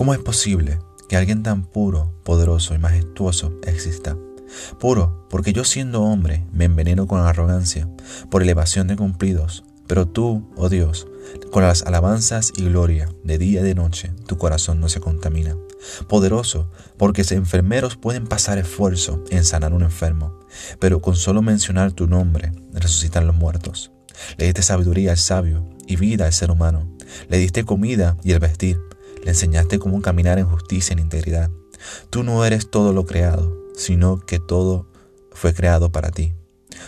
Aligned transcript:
¿Cómo 0.00 0.14
es 0.14 0.20
posible 0.20 0.78
que 1.10 1.18
alguien 1.18 1.42
tan 1.42 1.62
puro, 1.62 2.14
poderoso 2.24 2.74
y 2.74 2.78
majestuoso 2.78 3.52
exista? 3.66 4.16
Puro, 4.78 5.26
porque 5.28 5.52
yo 5.52 5.62
siendo 5.62 6.00
hombre 6.00 6.46
me 6.54 6.64
enveneno 6.64 7.06
con 7.06 7.20
arrogancia, 7.20 7.86
por 8.30 8.40
elevación 8.40 8.86
de 8.86 8.96
cumplidos, 8.96 9.62
pero 9.86 10.08
tú, 10.08 10.48
oh 10.56 10.70
Dios, 10.70 11.06
con 11.50 11.64
las 11.64 11.82
alabanzas 11.82 12.50
y 12.56 12.64
gloria 12.64 13.10
de 13.24 13.36
día 13.36 13.60
y 13.60 13.64
de 13.64 13.74
noche, 13.74 14.10
tu 14.26 14.38
corazón 14.38 14.80
no 14.80 14.88
se 14.88 15.00
contamina. 15.00 15.54
Poderoso, 16.08 16.70
porque 16.96 17.22
enfermeros 17.28 17.96
pueden 17.96 18.26
pasar 18.26 18.56
esfuerzo 18.56 19.22
en 19.28 19.44
sanar 19.44 19.74
un 19.74 19.82
enfermo, 19.82 20.40
pero 20.78 21.02
con 21.02 21.14
solo 21.14 21.42
mencionar 21.42 21.92
tu 21.92 22.06
nombre 22.06 22.52
resucitan 22.72 23.26
los 23.26 23.36
muertos. 23.36 23.92
Le 24.38 24.46
diste 24.46 24.62
sabiduría 24.62 25.10
al 25.10 25.18
sabio 25.18 25.68
y 25.86 25.96
vida 25.96 26.24
al 26.24 26.32
ser 26.32 26.50
humano. 26.50 26.88
Le 27.28 27.36
diste 27.36 27.64
comida 27.64 28.16
y 28.24 28.32
el 28.32 28.38
vestir. 28.38 28.80
Le 29.22 29.30
enseñaste 29.30 29.78
cómo 29.78 30.00
caminar 30.02 30.38
en 30.38 30.46
justicia 30.46 30.92
en 30.92 30.98
integridad. 30.98 31.50
Tú 32.10 32.22
no 32.22 32.44
eres 32.44 32.70
todo 32.70 32.92
lo 32.92 33.06
creado, 33.06 33.56
sino 33.74 34.20
que 34.20 34.38
todo 34.38 34.90
fue 35.32 35.54
creado 35.54 35.92
para 35.92 36.10
ti. 36.10 36.34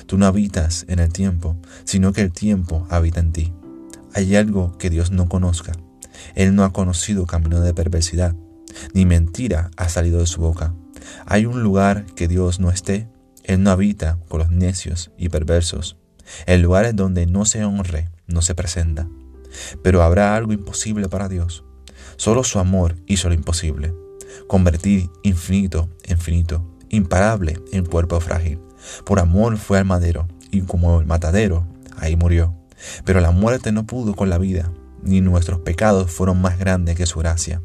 Tú 0.07 0.19
no 0.19 0.27
habitas 0.27 0.85
en 0.89 0.99
el 0.99 1.13
tiempo, 1.13 1.57
sino 1.85 2.13
que 2.13 2.23
el 2.23 2.33
tiempo 2.33 2.87
habita 2.91 3.21
en 3.21 3.33
ti. 3.33 3.53
Hay 4.15 4.37
algo 4.37 4.77
que 4.79 4.91
Dios 4.91 5.11
no 5.11 5.29
conozca. 5.29 5.73
Él 6.35 6.55
no 6.55 6.65
ha 6.65 6.73
conocido 6.73 7.27
camino 7.27 7.61
de 7.61 7.75
perversidad, 7.75 8.35
ni 8.95 9.07
mentira 9.07 9.71
ha 9.77 9.89
salido 9.89 10.19
de 10.19 10.27
su 10.27 10.41
boca. 10.41 10.75
Hay 11.27 11.47
un 11.47 11.63
lugar 11.63 12.07
que 12.15 12.29
Dios 12.29 12.61
no 12.61 12.71
esté. 12.71 13.09
Él 13.45 13.63
no 13.63 13.71
habita 13.71 14.19
con 14.29 14.41
los 14.41 14.51
necios 14.51 15.11
y 15.17 15.29
perversos. 15.29 15.97
El 16.47 16.63
lugar 16.63 16.85
es 16.85 16.95
donde 16.95 17.27
no 17.27 17.45
se 17.45 17.65
honre, 17.65 18.11
no 18.27 18.43
se 18.43 18.55
presenta. 18.55 19.09
Pero 19.83 20.03
habrá 20.03 20.37
algo 20.37 20.53
imposible 20.53 21.09
para 21.09 21.29
Dios. 21.29 21.65
Solo 22.23 22.45
su 22.45 22.61
amor 22.61 22.95
hizo 23.07 23.29
lo 23.29 23.35
imposible. 23.35 23.93
Convertir 24.47 25.11
infinito 25.25 25.89
en 26.05 26.19
finito, 26.19 26.65
imparable 26.89 27.59
en 27.73 27.85
cuerpo 27.85 28.21
frágil. 28.21 28.61
Por 29.05 29.19
amor 29.19 29.57
fue 29.57 29.79
al 29.79 29.87
madero, 29.87 30.29
y 30.53 30.61
como 30.61 31.01
el 31.01 31.07
matadero, 31.07 31.67
ahí 31.97 32.15
murió. 32.15 32.55
Pero 33.05 33.21
la 33.21 33.33
muerte 33.33 33.73
no 33.73 33.87
pudo 33.87 34.15
con 34.15 34.31
la 34.31 34.39
vida, 34.39 34.71
ni 35.03 35.21
nuestros 35.21 35.59
pecados 35.63 36.13
fueron 36.13 36.41
más 36.41 36.61
grandes 36.61 36.95
que 36.95 37.07
su 37.07 37.19
gracia. 37.19 37.61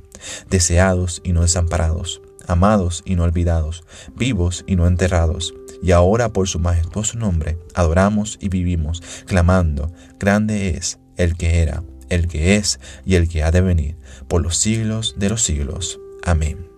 Deseados 0.50 1.22
y 1.24 1.34
no 1.34 1.44
desamparados, 1.44 2.24
amados 2.48 3.04
y 3.06 3.14
no 3.14 3.26
olvidados, 3.26 3.84
vivos 4.16 4.64
y 4.66 4.76
no 4.76 4.88
enterrados. 4.88 5.54
Y 5.84 5.92
ahora 5.92 6.30
por 6.30 6.48
su 6.48 6.58
majestuoso 6.58 7.20
nombre 7.20 7.60
adoramos 7.76 8.40
y 8.42 8.50
vivimos, 8.50 9.04
clamando, 9.28 9.92
grande 10.18 10.70
es 10.70 10.98
el 11.16 11.38
que 11.38 11.62
era, 11.62 11.84
el 12.10 12.28
que 12.28 12.56
es 12.56 12.80
y 13.06 13.16
el 13.16 13.28
que 13.28 13.44
ha 13.44 13.52
de 13.52 13.62
venir, 13.62 13.96
por 14.28 14.42
los 14.42 14.58
siglos 14.58 15.16
de 15.18 15.30
los 15.30 15.44
siglos. 15.44 16.00
Amén. 16.24 16.77